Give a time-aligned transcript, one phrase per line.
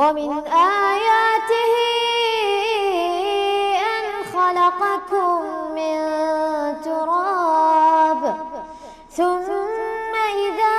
[0.00, 1.74] ومن آياته
[3.94, 5.38] أن خلقكم
[5.74, 5.98] من
[6.84, 8.22] تراب.
[9.10, 10.78] ثم إذا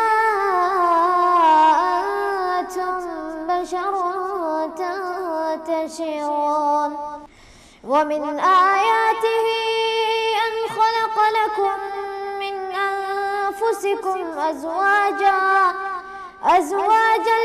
[2.59, 2.99] أنتم
[3.47, 3.95] بشر
[5.71, 6.91] تنتشرون.
[7.83, 9.47] ومن آياته
[10.45, 11.77] أن خلق لكم
[12.39, 15.39] من أنفسكم أزواجا.
[16.43, 17.44] أزواجا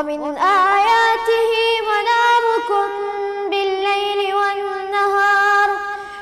[0.00, 1.52] ومن آياته
[1.92, 2.88] منامكم
[3.50, 5.68] بالليل والنهار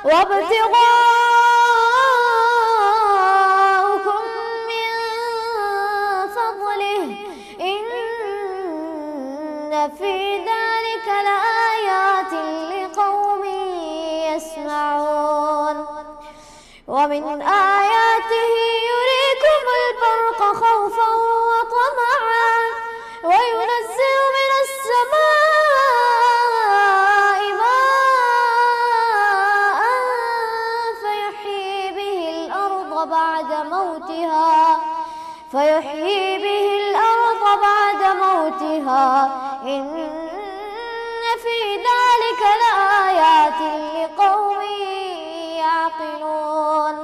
[0.04, 1.02] وابتغاؤكم
[4.70, 4.90] من
[6.36, 7.04] فضله.
[7.60, 7.86] إن
[9.98, 12.32] في ذلك لآيات
[12.72, 13.44] لقوم
[14.34, 15.76] يسمعون.
[16.88, 18.54] ومن آياته
[33.28, 34.80] بعد موتها
[35.50, 39.24] فيحيي به الأرض بعد موتها.
[39.62, 39.88] إن
[41.42, 43.60] في ذلك لآيات
[43.96, 44.62] لقوم
[45.62, 46.96] يعقلون.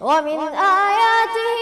[0.00, 0.40] ومن
[0.88, 1.61] آياته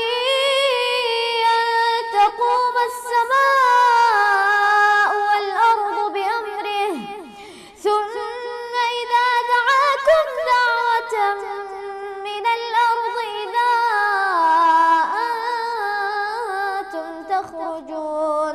[17.50, 18.54] تخرجون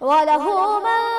[0.00, 1.15] وله ما